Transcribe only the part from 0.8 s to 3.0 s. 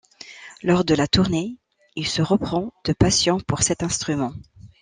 de la tournée, il se reprend de